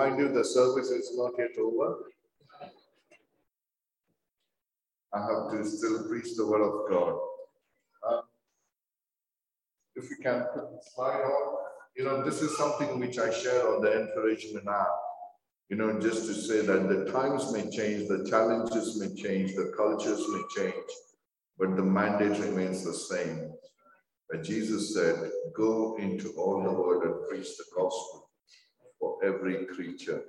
[0.00, 1.96] remind you the service is not yet over.
[5.12, 7.18] I have to still preach the word of God.
[8.08, 8.20] Uh,
[9.96, 11.56] if we can put the slide on,
[11.96, 14.86] you know, this is something which I share on the encouragement app.
[15.68, 19.72] You know, just to say that the times may change, the challenges may change, the
[19.76, 20.90] cultures may change,
[21.58, 23.52] but the mandate remains the same.
[24.30, 28.19] But Jesus said, Go into all the world and preach the gospel
[29.22, 30.22] every creature.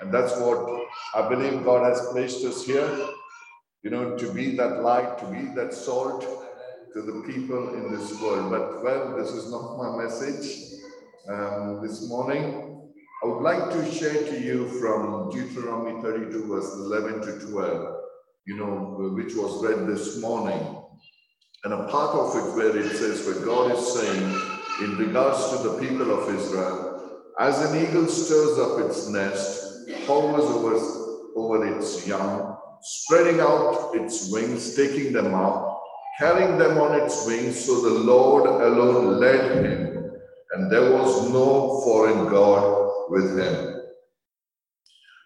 [0.00, 2.90] And that's what I believe God has placed us here,
[3.82, 6.22] you know, to be that light, to be that salt
[6.94, 8.50] to the people in this world.
[8.50, 10.80] But well, this is not my message
[11.28, 12.88] um, this morning.
[13.22, 17.96] I would like to share to you from Deuteronomy 32, verse 11 to 12,
[18.46, 20.78] you know, which was read this morning.
[21.64, 24.40] And a part of it where it says, where God is saying,
[24.82, 26.89] in regards to the people of Israel,
[27.40, 30.76] as an eagle stirs up its nest, hovers over,
[31.36, 35.82] over its young, spreading out its wings, taking them up,
[36.18, 40.12] carrying them on its wings, so the Lord alone led him,
[40.52, 43.80] and there was no foreign God with him.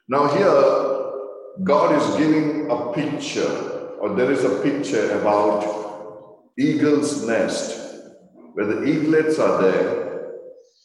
[0.08, 8.04] Now, here, God is giving a picture, or there is a picture about eagle's nest,
[8.52, 10.03] where the eaglets are there,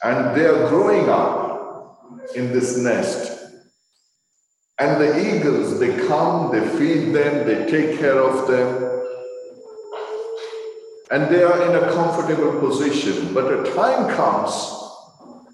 [0.04, 3.38] and they are growing up in this nest.
[4.80, 9.02] And the eagles, they come, they feed them, they take care of them,
[11.12, 13.34] and they are in a comfortable position.
[13.34, 14.52] But a time comes,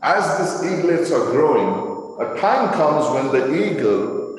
[0.03, 4.37] as these eaglets are growing, a time comes when the eagle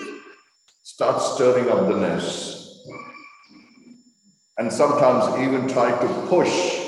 [0.84, 2.56] starts stirring up the nest
[4.58, 6.80] and sometimes even try to push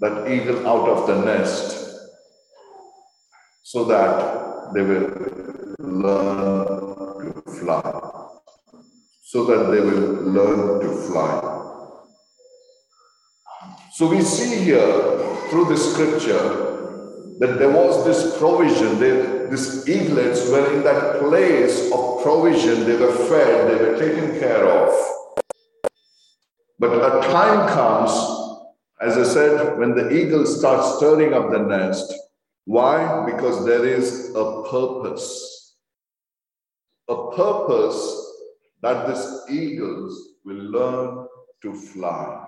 [0.00, 1.87] that eagle out of the nest
[3.70, 5.08] so that they will
[5.78, 7.82] learn to fly.
[9.22, 11.34] So that they will learn to fly.
[13.92, 14.90] So we see here
[15.50, 16.46] through the scripture
[17.40, 22.96] that there was this provision, they, these eaglets were in that place of provision, they
[22.96, 24.94] were fed, they were taken care of.
[26.78, 28.12] But a time comes,
[29.02, 32.14] as I said, when the eagle starts stirring up the nest.
[32.68, 33.24] Why?
[33.24, 35.74] Because there is a purpose.
[37.08, 37.98] A purpose
[38.82, 41.26] that these eagles will learn
[41.62, 42.46] to fly.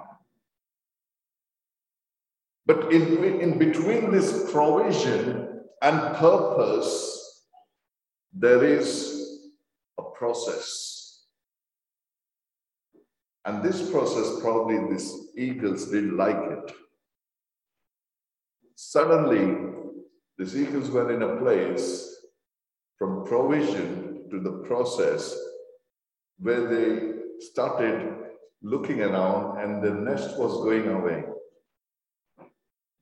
[2.67, 7.47] But in, in between this provision and purpose,
[8.35, 9.49] there is
[9.99, 11.25] a process.
[13.47, 16.75] And this process, probably these eagles didn't like it.
[18.75, 19.80] Suddenly,
[20.41, 22.17] these eagles were in a place
[22.97, 25.37] from provision to the process
[26.39, 28.15] where they started
[28.63, 31.25] looking around and the nest was going away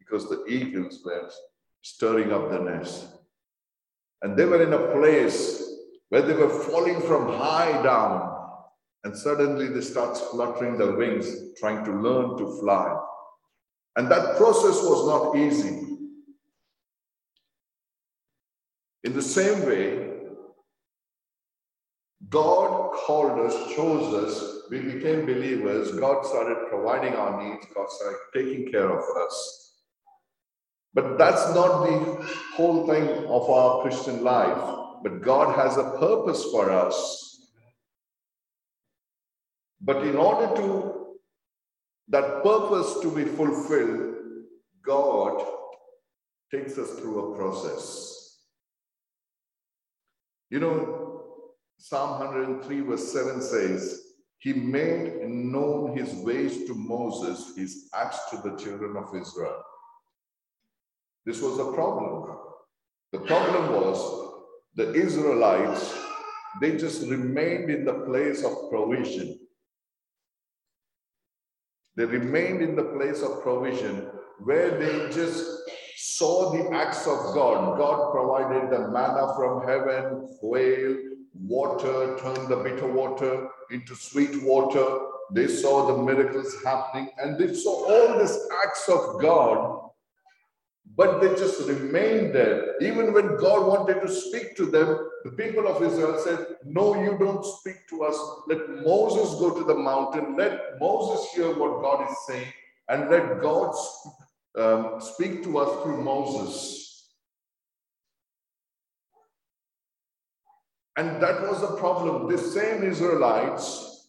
[0.00, 1.30] because the eagles were
[1.82, 3.06] stirring up the nest.
[4.22, 5.62] And they were in a place
[6.08, 8.36] where they were falling from high down
[9.04, 12.98] and suddenly they start fluttering their wings, trying to learn to fly.
[13.94, 15.97] And that process was not easy.
[19.04, 20.08] In the same way,
[22.28, 28.18] God called us, chose us, we became believers, God started providing our needs, God started
[28.34, 29.74] taking care of us.
[30.94, 34.76] But that's not the whole thing of our Christian life.
[35.02, 37.28] But God has a purpose for us
[39.80, 41.16] but in order to
[42.08, 44.14] that purpose to be fulfilled,
[44.84, 45.44] God
[46.50, 48.17] takes us through a process.
[50.50, 51.08] You know,
[51.78, 54.02] Psalm 103, verse 7 says,
[54.38, 59.62] He made known his ways to Moses, his acts to the children of Israel.
[61.26, 62.36] This was a problem.
[63.12, 64.28] The problem was
[64.74, 65.94] the Israelites,
[66.60, 69.38] they just remained in the place of provision.
[71.96, 74.08] They remained in the place of provision
[74.44, 75.44] where they just
[75.98, 77.76] saw the acts of God.
[77.76, 80.96] God provided the manna from heaven, quail,
[81.34, 84.86] water, turned the bitter water into sweet water.
[85.32, 89.88] They saw the miracles happening and they saw all these acts of God
[90.98, 92.74] but they just remained there.
[92.82, 97.16] Even when God wanted to speak to them, the people of Israel said, No, you
[97.16, 98.18] don't speak to us.
[98.48, 100.36] Let Moses go to the mountain.
[100.36, 102.52] Let Moses hear what God is saying,
[102.88, 103.76] and let God
[104.58, 107.14] um, speak to us through Moses.
[110.96, 112.28] And that was the problem.
[112.28, 114.08] The same Israelites,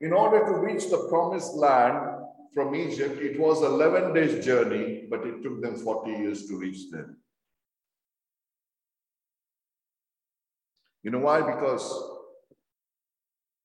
[0.00, 2.24] in order to reach the promised land
[2.54, 6.90] from Egypt, it was 11 days journey, but it took them 40 years to reach
[6.90, 7.14] there.
[11.04, 11.40] You know why?
[11.40, 11.86] Because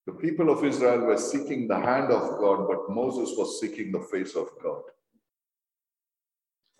[0.05, 3.99] the people of Israel were seeking the hand of God, but Moses was seeking the
[3.99, 4.83] face of God.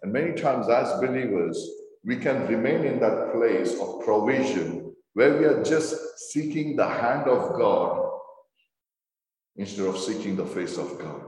[0.03, 1.57] And many times, as believers,
[2.03, 5.95] we can remain in that place of provision where we are just
[6.29, 8.09] seeking the hand of God
[9.55, 11.21] instead of seeking the face of God.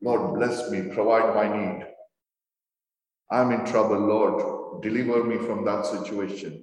[0.00, 1.86] Lord, bless me, provide my need.
[3.30, 4.82] I'm in trouble, Lord.
[4.82, 6.62] Deliver me from that situation.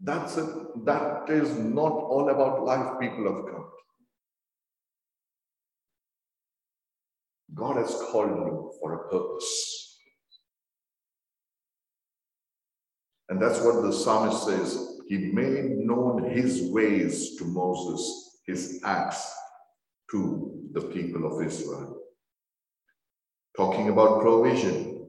[0.00, 0.48] That's it.
[0.84, 3.64] That is not all about life, people of God.
[7.54, 9.98] God has called you for a purpose.
[13.28, 15.00] And that's what the psalmist says.
[15.08, 19.32] He made known his ways to Moses, his acts
[20.10, 21.98] to the people of Israel.
[23.56, 25.08] Talking about provision.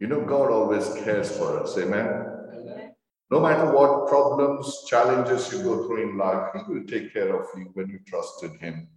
[0.00, 1.76] You know, God always cares for us.
[1.78, 2.26] Amen.
[2.54, 2.92] Amen.
[3.30, 7.46] No matter what problems, challenges you go through in life, He will take care of
[7.56, 8.88] you when you trust in Him.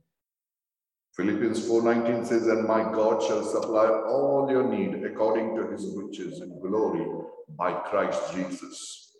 [1.19, 6.39] Philippians 4:19 says, And my God shall supply all your need according to his riches
[6.39, 7.05] and glory
[7.57, 9.17] by Christ Jesus.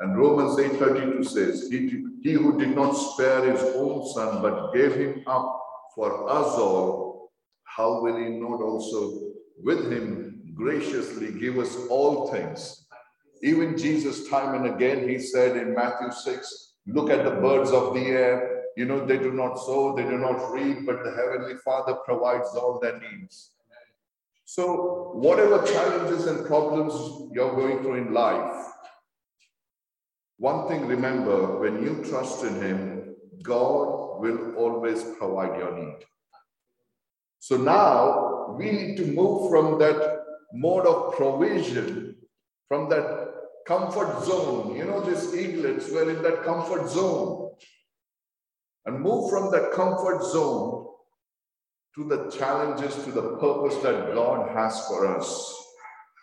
[0.00, 4.94] And Romans 8:32 says, he, he who did not spare his own son, but gave
[4.94, 5.58] him up
[5.94, 7.32] for us all,
[7.64, 9.00] how will he not also
[9.64, 12.86] with him graciously give us all things?
[13.42, 17.94] Even Jesus, time and again, he said in Matthew 6, look at the birds of
[17.94, 21.56] the air, you know, they do not sow, they do not reap, but the Heavenly
[21.64, 23.50] Father provides all their needs.
[24.44, 26.94] So, whatever challenges and problems
[27.32, 28.66] you're going through in life,
[30.36, 36.04] one thing remember when you trust in Him, God will always provide your need.
[37.40, 42.14] So now we need to move from that mode of provision,
[42.68, 43.26] from that
[43.66, 44.76] comfort zone.
[44.76, 47.47] You know, these eaglets were in that comfort zone
[48.86, 50.86] and move from that comfort zone
[51.94, 55.54] to the challenges, to the purpose that God has for us.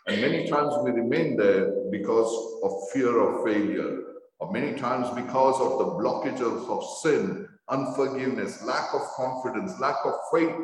[0.08, 2.32] And many times we remain there because
[2.64, 4.00] of fear of failure,
[4.40, 10.14] or many times because of the blockages of sin, unforgiveness, lack of confidence, lack of
[10.32, 10.56] faith.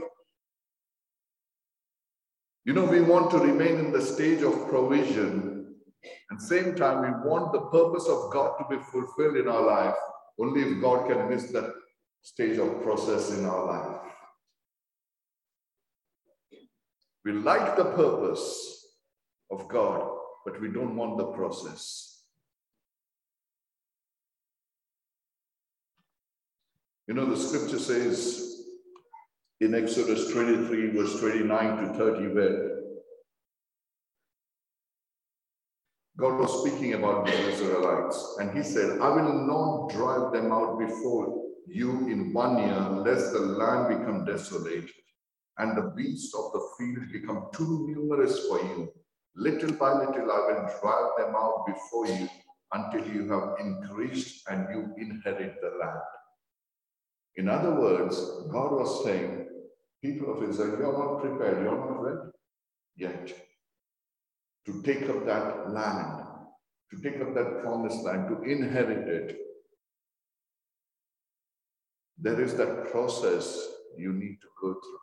[2.63, 5.75] You know, we want to remain in the stage of provision,
[6.29, 9.95] and same time we want the purpose of God to be fulfilled in our life.
[10.41, 11.71] Only if God can miss that
[12.23, 14.01] stage of process in our life.
[17.23, 18.87] We like the purpose
[19.51, 20.09] of God,
[20.43, 22.23] but we don't want the process.
[27.07, 28.63] You know, the scripture says
[29.59, 32.70] in Exodus 23, verse 29 to 30, where
[36.21, 40.77] God was speaking about the Israelites, and He said, I will not drive them out
[40.77, 44.87] before you in one year, lest the land become desolate
[45.57, 48.93] and the beasts of the field become too numerous for you.
[49.35, 52.29] Little by little, I will drive them out before you
[52.71, 56.01] until you have increased and you inherit the land.
[57.35, 58.17] In other words,
[58.51, 59.47] God was saying,
[60.03, 62.29] people of Israel, you're not prepared, you're not ready
[62.95, 63.40] yet
[64.65, 66.23] to take up that land,
[66.91, 69.37] to take up that promised land, to inherit it
[72.21, 74.99] there is that process you need to go through.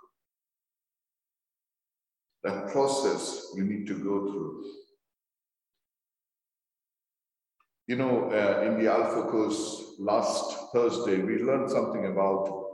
[2.45, 4.65] That process you need to go through.
[7.89, 12.67] You know, uh, in the Alpha course last Thursday, we learned something about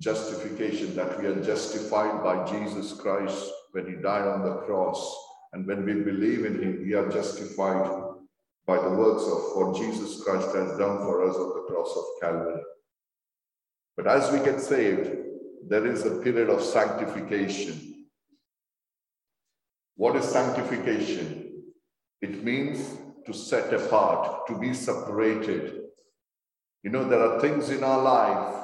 [0.00, 5.16] justification, that we are justified by Jesus Christ when he died on the cross.
[5.52, 7.90] And when we believe in him, we are justified
[8.66, 12.04] by the works of what Jesus Christ has done for us on the cross of
[12.20, 12.62] Calvary.
[13.96, 15.10] But as we get saved,
[15.68, 18.06] there is a period of sanctification.
[19.96, 21.62] What is sanctification?
[22.22, 25.80] It means to set apart, to be separated.
[26.82, 28.54] You know, there are things in our life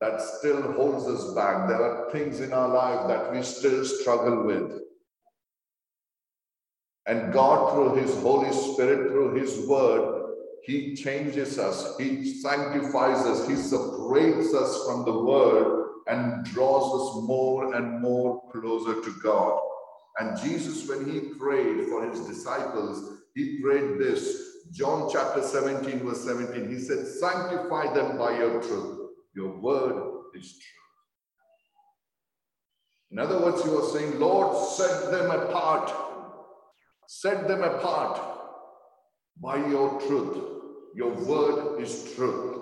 [0.00, 1.68] that still holds us back.
[1.68, 4.83] There are things in our life that we still struggle with.
[7.06, 10.22] And God, through His Holy Spirit, through His Word,
[10.62, 17.22] he changes us, He sanctifies us, He separates us from the world and draws us
[17.26, 19.60] more and more closer to God.
[20.18, 24.40] And Jesus, when He prayed for His disciples, he prayed this.
[24.72, 26.70] John chapter 17, verse 17.
[26.70, 29.10] He said, Sanctify them by your truth.
[29.34, 30.70] Your word is true.
[33.10, 35.92] In other words, he was saying, Lord, set them apart.
[37.06, 38.20] Set them apart
[39.40, 40.38] by your truth.
[40.94, 42.60] Your word is truth.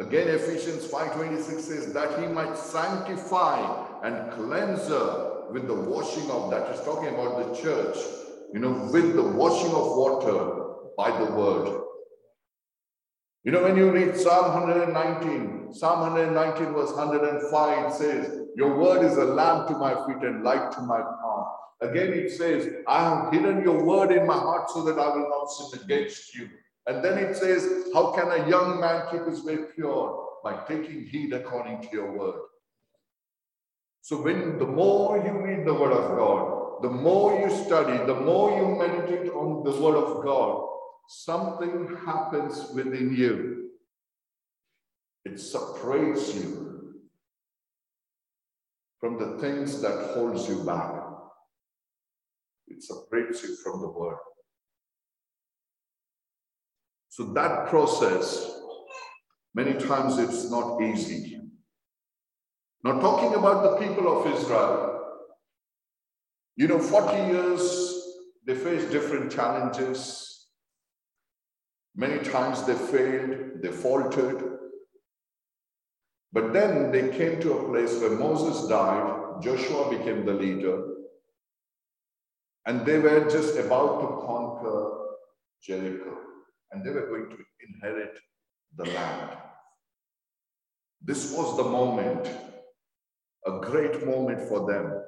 [0.00, 6.50] Again, Ephesians 5.26 says that he might sanctify and cleanse her with the washing of,
[6.50, 7.96] that is talking about the church,
[8.52, 10.64] you know, with the washing of water
[10.96, 11.82] by the word.
[13.44, 19.16] You know, when you read Psalm 119, Psalm 119 verse 105 says, Your word is
[19.16, 21.00] a lamp to my feet and light to my.
[21.80, 25.28] Again, it says, I have hidden your word in my heart so that I will
[25.28, 26.48] not sin against you.
[26.86, 30.20] And then it says, How can a young man keep his way pure?
[30.42, 32.40] By taking heed according to your word.
[34.02, 38.20] So when the more you read the word of God, the more you study, the
[38.20, 40.68] more you meditate on the word of God,
[41.08, 43.70] something happens within you.
[45.24, 47.00] It separates you
[49.00, 51.03] from the things that holds you back.
[52.74, 54.18] It separates you from the world.
[57.08, 58.50] So that process,
[59.54, 61.40] many times it's not easy.
[62.82, 64.90] Now talking about the people of Israel,
[66.56, 67.92] you know, 40 years,
[68.46, 70.34] they faced different challenges,
[71.96, 74.58] Many times they failed, they faltered.
[76.32, 80.82] But then they came to a place where Moses died, Joshua became the leader,
[82.66, 84.90] and they were just about to conquer
[85.62, 86.18] Jericho,
[86.72, 88.18] and they were going to inherit
[88.76, 89.38] the land.
[91.02, 92.28] This was the moment,
[93.46, 95.02] a great moment for them,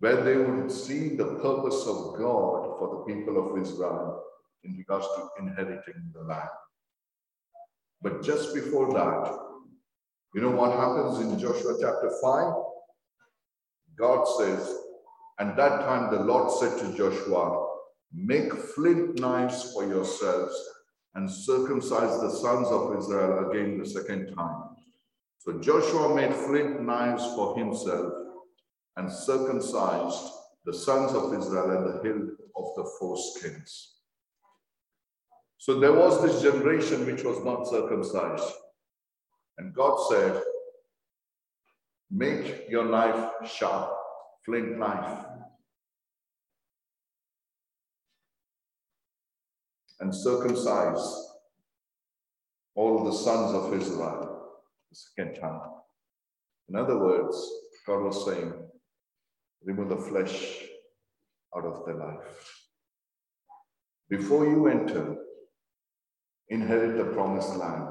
[0.00, 4.22] where they would see the purpose of God for the people of Israel
[4.64, 6.48] in regards to inheriting the land.
[8.00, 9.38] But just before that,
[10.34, 12.54] you know what happens in Joshua chapter 5?
[13.98, 14.87] God says,
[15.38, 17.66] and that time the Lord said to Joshua,
[18.12, 20.54] Make flint knives for yourselves
[21.14, 24.62] and circumcise the sons of Israel again the second time.
[25.38, 28.12] So Joshua made flint knives for himself
[28.96, 30.32] and circumcised
[30.64, 33.94] the sons of Israel at the hill of the foreskins.
[35.58, 38.52] So there was this generation which was not circumcised.
[39.58, 40.42] And God said,
[42.10, 43.90] Make your knife sharp,
[44.48, 45.26] flint knife.
[50.00, 51.06] And circumcise
[52.74, 54.48] all the sons of Israel
[54.90, 55.60] the second time.
[56.70, 57.36] In other words,
[57.86, 58.54] God was saying,
[59.64, 60.62] remove the flesh
[61.54, 62.64] out of their life.
[64.08, 65.16] Before you enter
[66.48, 67.88] inherit the promised land.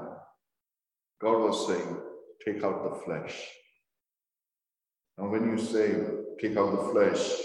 [1.22, 1.98] God was saying,
[2.44, 3.48] take out the flesh.
[5.18, 5.96] Now, when you say
[6.42, 7.42] take out the flesh,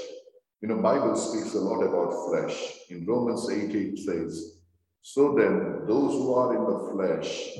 [0.61, 2.55] you know, Bible speaks a lot about flesh.
[2.91, 4.61] In Romans 8, it says,
[5.03, 7.51] so then those who are in the flesh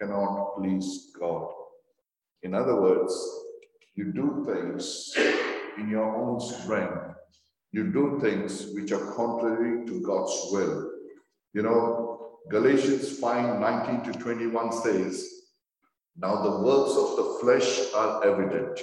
[0.00, 1.48] cannot please God.
[2.42, 3.14] In other words,
[3.94, 5.14] you do things
[5.78, 7.14] in your own strength.
[7.70, 10.90] You do things which are contrary to God's will.
[11.54, 15.28] You know, Galatians 5 19 to 21 says,
[16.16, 18.80] Now the works of the flesh are evident.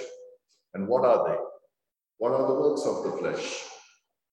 [0.72, 1.36] And what are they?
[2.18, 3.64] What are the works of the flesh?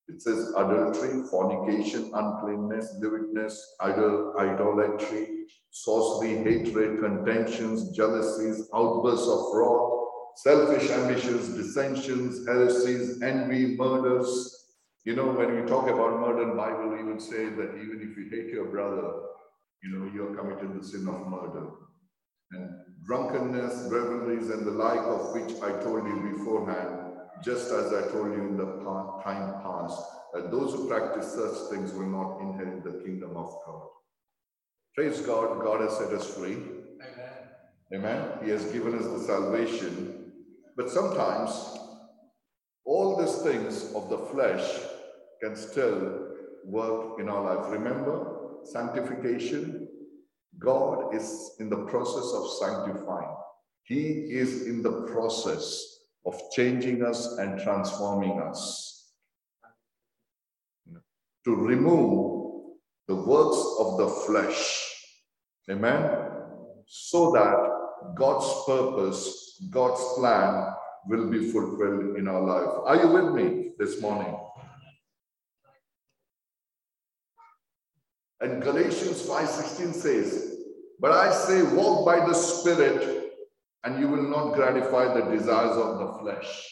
[0.07, 9.91] It says adultery, fornication, uncleanness, lewdness, idol, idolatry, sorcery, hatred, contentions, jealousies, outbursts of wrath,
[10.35, 14.63] selfish ambitions, dissensions, heresies, envy, murders,
[15.05, 18.29] you know, when we talk about murder in Bible, even say that even if you
[18.31, 19.11] hate your brother,
[19.83, 21.67] you know, you're committing the sin of murder.
[22.51, 22.69] And
[23.05, 27.02] drunkenness, revelries, and the like of which I told you beforehand,
[27.41, 28.65] just as I told you in the
[29.23, 30.01] time past,
[30.33, 33.87] that those who practice such things will not inherit the kingdom of God.
[34.95, 36.53] Praise God, God has set us free.
[36.53, 37.33] Amen.
[37.93, 38.29] Amen.
[38.43, 40.31] He has given us the salvation.
[40.75, 41.77] But sometimes
[42.85, 44.63] all these things of the flesh
[45.41, 46.29] can still
[46.65, 47.71] work in our life.
[47.71, 49.87] Remember, sanctification,
[50.59, 53.35] God is in the process of sanctifying.
[53.83, 55.92] He is in the process
[56.25, 59.11] of changing us and transforming us.
[61.45, 62.43] To remove
[63.07, 64.89] the works of the flesh.
[65.69, 66.09] Amen?
[66.85, 70.73] So that God's purpose, God's plan
[71.07, 72.69] will be fulfilled in our life.
[72.85, 74.35] Are you with me this morning?
[78.39, 80.57] And Galatians 5:16 says,
[80.99, 83.22] But I say, walk by the Spirit,
[83.83, 86.69] and you will not gratify the desires of the flesh.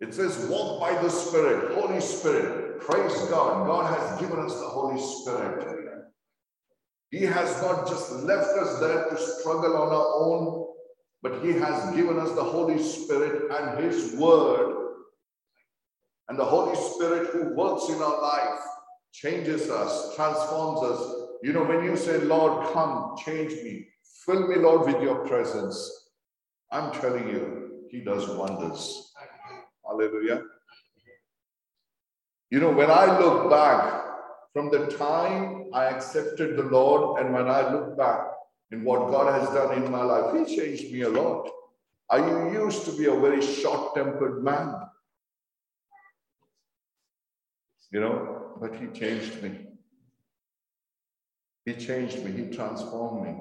[0.00, 2.80] It says, walk by the Spirit, Holy Spirit.
[2.80, 3.66] Praise God.
[3.66, 5.86] God has given us the Holy Spirit.
[7.10, 10.66] He has not just left us there to struggle on our own,
[11.22, 14.74] but He has given us the Holy Spirit and His Word.
[16.28, 18.60] And the Holy Spirit who works in our life
[19.12, 21.14] changes us, transforms us.
[21.42, 23.88] You know, when you say, Lord, come, change me,
[24.26, 26.10] fill me, Lord, with your presence,
[26.70, 29.12] I'm telling you, He does wonders.
[29.86, 30.42] Hallelujah.
[32.50, 34.04] You know, when I look back
[34.52, 38.20] from the time I accepted the Lord and when I look back
[38.72, 41.48] in what God has done in my life, He changed me a lot.
[42.10, 42.18] I
[42.52, 44.74] used to be a very short tempered man.
[47.92, 49.66] You know, but He changed me.
[51.64, 53.34] He changed me, He transformed me.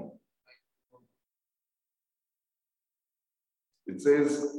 [3.88, 4.56] It says,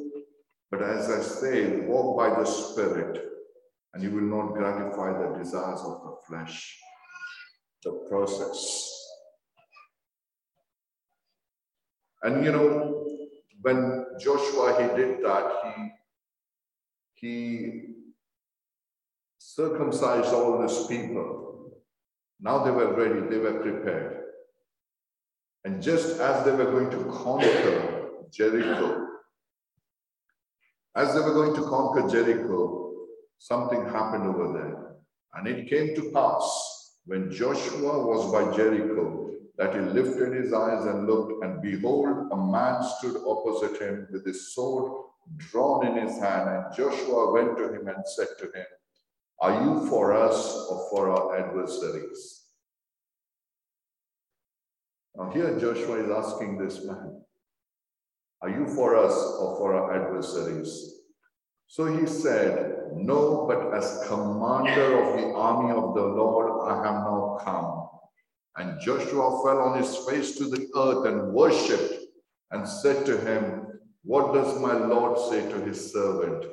[0.70, 3.22] but as I say, walk by the Spirit,
[3.94, 6.78] and you will not gratify the desires of the flesh.
[7.82, 8.92] The process.
[12.22, 13.06] And you know,
[13.62, 15.92] when Joshua he did that, he
[17.14, 17.94] he
[19.38, 21.70] circumcised all these people.
[22.40, 24.24] Now they were ready, they were prepared.
[25.64, 29.05] And just as they were going to conquer Jericho,
[30.96, 32.92] as they were going to conquer Jericho,
[33.38, 34.96] something happened over there.
[35.34, 40.84] And it came to pass when Joshua was by Jericho that he lifted his eyes
[40.86, 44.92] and looked, and behold, a man stood opposite him with his sword
[45.36, 46.48] drawn in his hand.
[46.48, 48.66] And Joshua went to him and said to him,
[49.40, 52.44] Are you for us or for our adversaries?
[55.14, 57.22] Now, here Joshua is asking this man,
[58.42, 60.96] are you for us or for our adversaries?
[61.68, 67.04] So he said, No, but as commander of the army of the Lord, I have
[67.04, 67.88] now come.
[68.56, 72.04] And Joshua fell on his face to the earth and worshipped
[72.50, 73.66] and said to him,
[74.02, 76.46] What does my Lord say to his servant?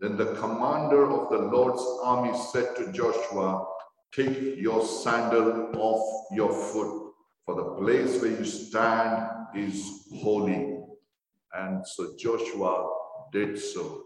[0.00, 3.64] Then the commander of the Lord's army said to Joshua,
[4.12, 7.12] Take your sandal off your foot,
[7.44, 10.77] for the place where you stand is holy.
[11.58, 12.88] And so Joshua
[13.32, 14.04] did so.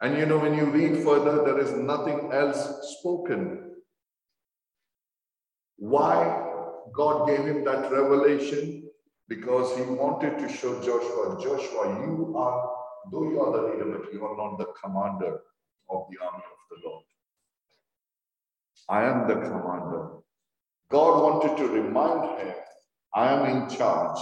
[0.00, 3.72] And you know, when you read further, there is nothing else spoken.
[5.76, 6.16] Why
[6.92, 8.90] God gave him that revelation?
[9.28, 12.70] Because he wanted to show Joshua, Joshua, you are,
[13.10, 15.40] though you are the leader, but you are not the commander
[15.88, 17.04] of the army of the Lord.
[18.88, 20.08] I am the commander.
[20.90, 22.54] God wanted to remind him,
[23.14, 24.20] I am in charge.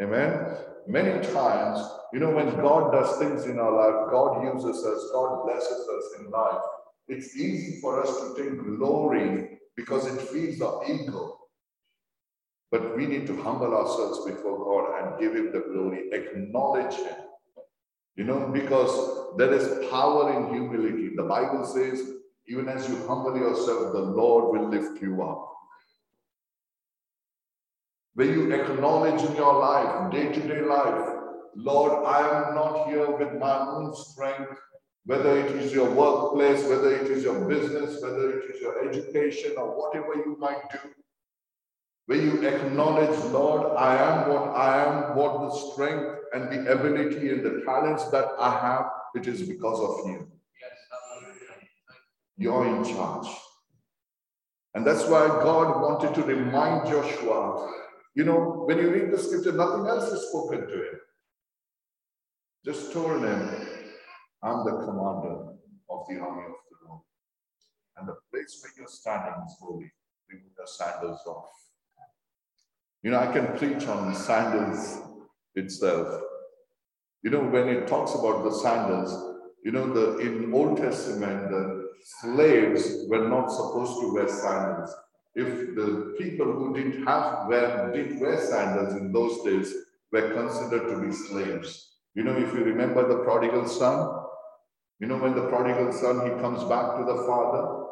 [0.00, 0.56] Amen.
[0.88, 5.44] Many times, you know, when God does things in our life, God uses us, God
[5.44, 6.62] blesses us in life.
[7.08, 11.40] It's easy for us to take glory because it feeds our ego.
[12.70, 17.16] But we need to humble ourselves before God and give Him the glory, acknowledge Him.
[18.16, 21.14] You know, because there is power in humility.
[21.14, 22.02] The Bible says,
[22.46, 25.57] even as you humble yourself, the Lord will lift you up
[28.18, 31.08] where you acknowledge in your life, day to day life,
[31.54, 34.58] Lord, I am not here with my own strength,
[35.04, 39.52] whether it is your workplace, whether it is your business, whether it is your education,
[39.56, 40.80] or whatever you might do.
[42.06, 47.30] Where you acknowledge, Lord, I am what I am, what the strength and the ability
[47.30, 50.26] and the talents that I have, it is because of you.
[52.36, 53.28] You're in charge.
[54.74, 57.86] And that's why God wanted to remind Joshua
[58.18, 60.98] you know, when you read the scripture, nothing else is spoken to him.
[62.64, 63.40] Just told him,
[64.42, 65.36] I'm the commander
[65.88, 67.02] of the army of the Lord.
[67.96, 69.92] And the place where you're standing is holy.
[70.28, 71.50] Remove your sandals off.
[73.04, 74.98] You know, I can preach on sandals
[75.54, 76.20] itself.
[77.22, 79.12] You know, when it talks about the sandals,
[79.64, 84.92] you know, the in Old Testament, the slaves were not supposed to wear sandals
[85.38, 89.72] if the people who didn't have wear, didn't wear sandals in those days
[90.10, 91.98] were considered to be slaves.
[92.14, 94.24] You know, if you remember the prodigal son,
[94.98, 97.84] you know, when the prodigal son, he comes back to the father,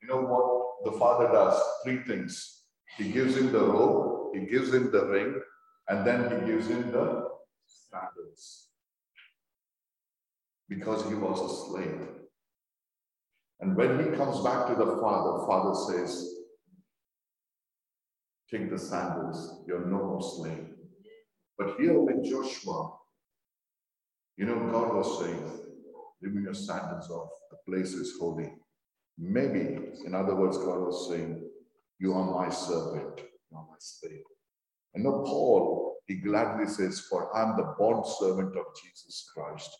[0.00, 1.60] you know what the father does?
[1.82, 2.62] Three things.
[2.96, 5.34] He gives him the robe, he gives him the ring,
[5.88, 7.28] and then he gives him the
[7.66, 8.68] sandals.
[10.68, 12.08] Because he was a slave.
[13.58, 16.36] And when he comes back to the Father, Father says,
[18.50, 20.68] Take the sandals, you're no more slave.
[21.58, 22.92] But here with Joshua,
[24.36, 25.50] you know, God was saying,
[26.22, 28.52] Leave your sandals off, the place is holy.
[29.18, 31.42] Maybe, in other words, God was saying,
[31.98, 34.22] You are my servant, you are my slave.
[34.94, 39.70] And now Paul, he gladly says, For I'm the bond servant of Jesus Christ.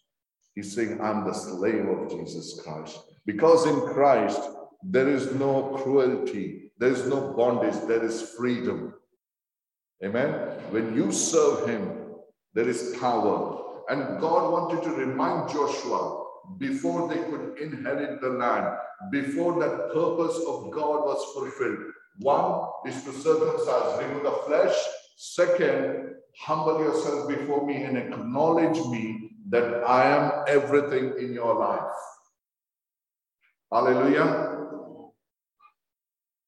[0.54, 2.98] He's saying, I'm the slave of Jesus Christ.
[3.26, 4.40] Because in Christ,
[4.82, 8.94] there is no cruelty, there is no bondage, there is freedom.
[10.04, 10.30] Amen.
[10.70, 12.06] When you serve Him,
[12.54, 13.62] there is power.
[13.88, 16.24] And God wanted to remind Joshua
[16.58, 18.76] before they could inherit the land,
[19.10, 21.92] before that purpose of God was fulfilled.
[22.18, 24.74] One is to circumcise, remove the flesh.
[25.16, 31.80] Second, humble yourself before me and acknowledge me that I am everything in your life.
[33.72, 34.55] Hallelujah.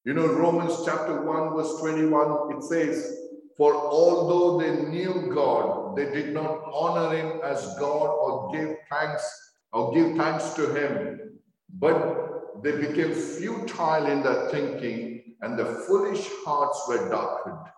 [0.09, 3.14] You know, Romans chapter 1, verse 21, it says,
[3.59, 9.53] For although they knew God, they did not honor him as God or give thanks
[9.71, 11.38] or give thanks to him,
[11.79, 17.68] but they became futile in their thinking and their foolish hearts were darkened.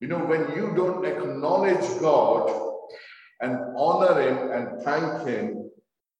[0.00, 2.78] You know, when you don't acknowledge God
[3.42, 5.70] and honor him and thank him,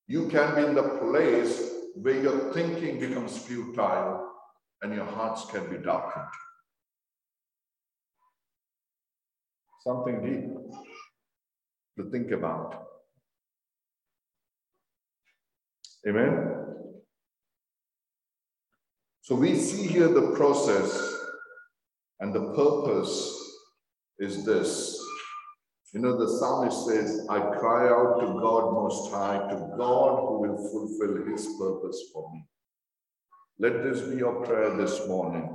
[0.09, 4.33] you can be in the place where your thinking becomes futile
[4.85, 6.29] and your hearts can be darkened.
[9.83, 10.45] Something deep
[11.97, 12.83] to think about.
[16.07, 16.51] Amen.
[19.23, 20.93] So we see here the process
[22.21, 23.41] and the purpose
[24.19, 25.01] is this.
[25.95, 30.41] You know, the psalmist says, I cry out to God Most High, to God who
[30.41, 32.47] will fulfill his purpose for me.
[33.59, 35.49] Let this be your prayer this morning,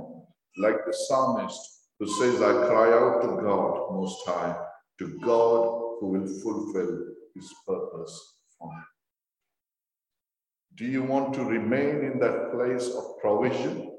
[0.56, 1.60] like the psalmist
[1.98, 4.56] who says, I cry out to God Most High,
[4.98, 6.98] to God who will fulfill
[7.34, 8.82] his purpose for me.
[10.76, 13.94] Do you want to remain in that place of provision?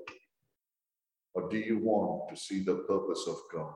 [1.35, 3.75] Or do you want to see the purpose of God?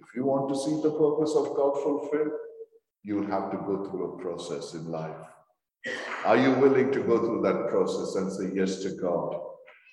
[0.00, 2.32] If you want to see the purpose of God fulfilled,
[3.02, 5.14] you will have to go through a process in life.
[6.24, 9.40] Are you willing to go through that process and say yes to God?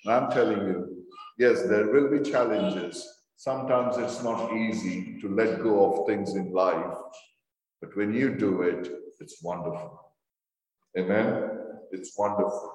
[0.06, 1.06] And I'm telling you,
[1.38, 3.08] yes, there will be challenges.
[3.36, 6.96] Sometimes it's not easy to let go of things in life,
[7.82, 10.00] but when you do it, it's wonderful.
[10.98, 11.50] Amen.
[11.92, 12.74] It's wonderful.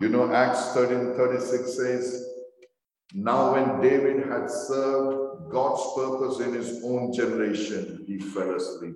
[0.00, 2.26] You know, Acts 13 36 says,
[3.12, 8.94] Now when David had served God's purpose in his own generation, he fell asleep.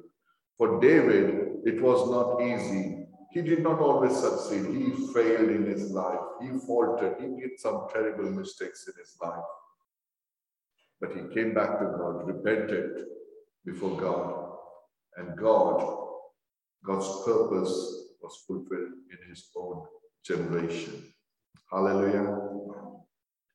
[0.56, 3.03] For David, it was not easy.
[3.34, 4.64] He did not always succeed.
[4.64, 6.20] He failed in his life.
[6.40, 7.16] He faltered.
[7.20, 9.42] He did some terrible mistakes in his life.
[11.00, 13.06] But he came back to God, repented
[13.64, 14.52] before God,
[15.16, 15.98] and God,
[16.84, 17.74] God's purpose
[18.22, 19.84] was fulfilled in his own
[20.24, 21.12] generation.
[21.72, 22.38] Hallelujah.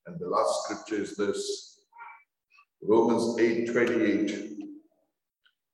[0.08, 1.80] And the last scripture is this
[2.82, 4.60] Romans 8 28.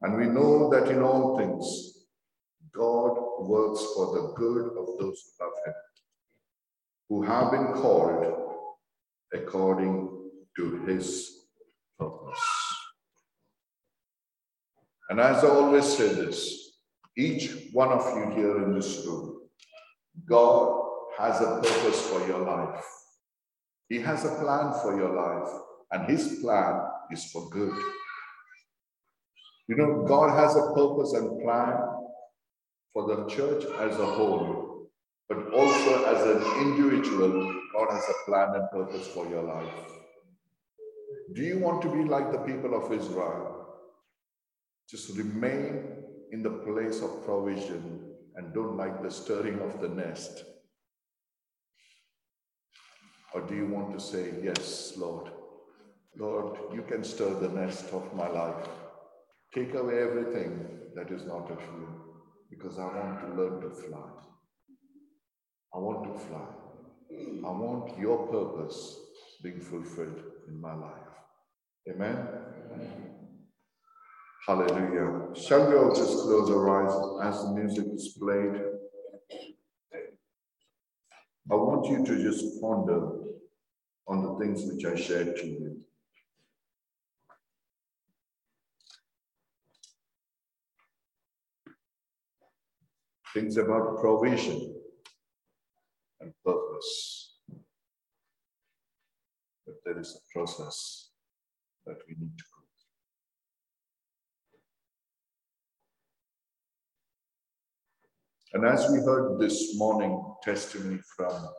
[0.01, 1.94] And we know that in all things,
[2.75, 5.73] God works for the good of those who love him,
[7.09, 8.25] who have been called
[9.33, 10.09] according
[10.57, 11.45] to his
[11.97, 12.75] purpose.
[15.09, 16.79] And as I always say this,
[17.17, 19.41] each one of you here in this room,
[20.27, 20.81] God
[21.17, 22.83] has a purpose for your life.
[23.87, 25.53] He has a plan for your life,
[25.91, 27.77] and His plan is for good.
[29.67, 31.77] You know, God has a purpose and plan
[32.95, 34.89] for the church as a whole,
[35.27, 39.73] but also as an individual, God has a plan and purpose for your life.
[41.33, 43.67] Do you want to be like the people of Israel?
[44.89, 50.45] Just remain in the place of provision and don't like the stirring of the nest?
[53.33, 55.31] Or do you want to say, Yes, Lord,
[56.15, 58.69] Lord, you can stir the nest of my life.
[59.53, 62.14] Take away everything that is not of you,
[62.49, 64.09] because I want to learn to fly.
[65.73, 66.47] I want to fly.
[67.11, 68.99] I want your purpose
[69.43, 71.13] being fulfilled in my life.
[71.89, 72.27] Amen.
[72.73, 73.15] Amen.
[74.47, 75.35] Hallelujah.
[75.35, 76.65] Shall we all just close our
[77.21, 78.61] eyes as the music is played?
[81.51, 83.11] I want you to just ponder
[84.07, 85.81] on the things which I shared to you.
[93.35, 94.73] Things about provision
[96.21, 97.39] and purpose.
[99.65, 101.09] But there is a process
[101.85, 102.61] that we need to go
[108.53, 108.63] through.
[108.63, 111.49] And as we heard this morning testimony from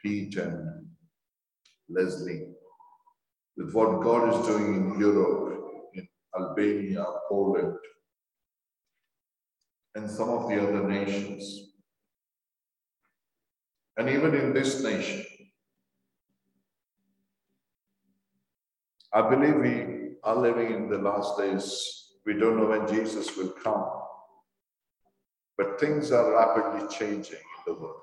[0.00, 0.86] Pete and
[1.88, 2.46] Leslie,
[3.56, 5.60] with what God is doing in Europe,
[5.94, 7.74] in Albania, Poland,
[9.94, 11.72] and some of the other nations.
[13.96, 15.24] And even in this nation,
[19.12, 22.14] I believe we are living in the last days.
[22.24, 23.84] We don't know when Jesus will come.
[25.58, 28.00] But things are rapidly changing in the world.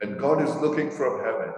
[0.00, 1.54] And God is looking from heaven,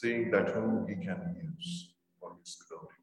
[0.00, 2.94] seeing that whom he can use for his glory.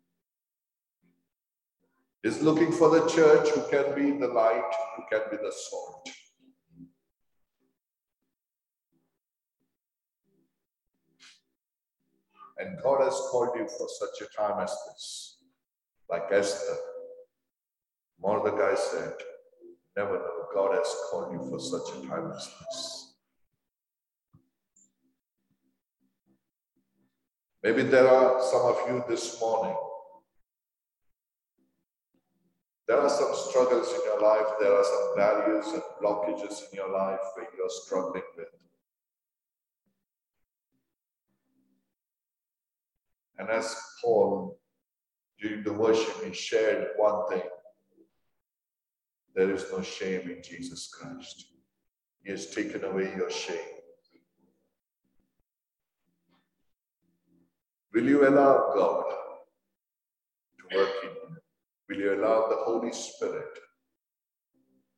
[2.23, 6.10] Is looking for the church who can be the light, who can be the salt.
[12.58, 15.38] And God has called you for such a time as this.
[16.10, 16.77] Like Esther,
[18.19, 19.13] Mordecai said,
[19.97, 23.04] never know God has called you for such a time as this.
[27.65, 29.75] Maybe there are some of you this morning.
[32.88, 34.45] There are some struggles in your life.
[34.60, 38.49] There are some values and blockages in your life where you're struggling with.
[43.39, 44.60] And as Paul,
[45.39, 47.49] during the worship, he shared one thing
[49.34, 51.47] there is no shame in Jesus Christ.
[52.23, 53.74] He has taken away your shame.
[57.95, 59.05] Will you allow God
[60.60, 61.38] to work in you?
[61.88, 63.55] Will you allow the Holy Spirit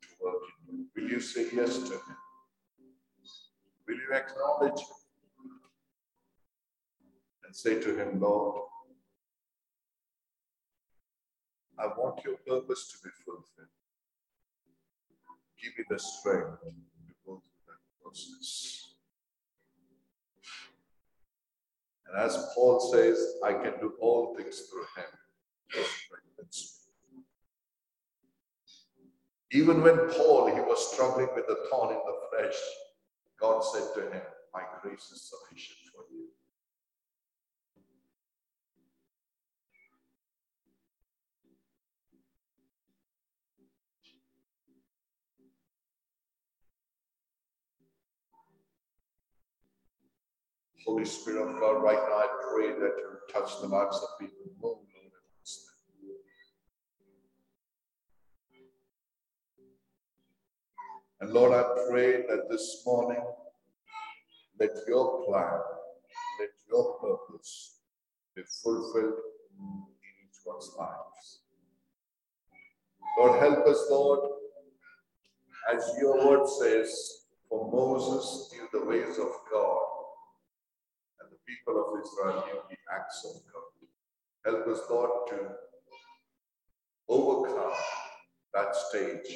[0.02, 0.86] to work in you?
[0.96, 2.18] Will you say yes to Him?
[3.88, 5.52] Will you acknowledge Him
[7.46, 8.64] and say to Him, Lord,
[11.78, 13.70] I want your purpose to be fulfilled
[15.62, 18.87] give me the strength to go through that process.
[22.10, 25.12] And as Paul says, I can do all things through him.
[29.52, 32.58] Even when Paul, he was struggling with the thorn in the flesh,
[33.39, 34.22] God said to him,
[34.54, 36.28] My grace is sufficient for you.
[50.88, 54.38] Holy Spirit of God, right now I pray that you touch the lives of people.
[54.63, 54.86] Oh, Lord.
[61.19, 63.21] And Lord, I pray that this morning,
[64.58, 65.60] let your plan,
[66.39, 67.82] let your purpose
[68.34, 69.15] be fulfilled
[69.60, 69.84] in
[70.23, 71.41] each one's lives.
[73.17, 74.19] Lord, help us, Lord,
[75.76, 79.97] as your word says, for Moses knew the ways of God
[81.48, 83.68] people of Israel knew the acts of God.
[84.46, 85.40] Help us, Lord, to
[87.08, 87.74] overcome
[88.54, 89.36] that stage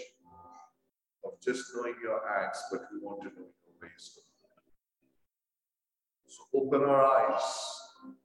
[1.24, 4.20] of just knowing your acts, but we want to know your ways.
[6.28, 7.44] So open our eyes,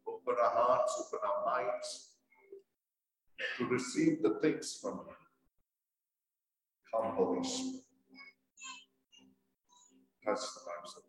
[0.06, 2.10] open our hearts, open our minds
[3.58, 5.14] to receive the things from you.
[6.92, 7.82] Come, Holy Spirit.
[10.24, 11.05] Touch the of